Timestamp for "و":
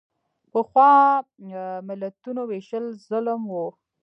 3.53-3.55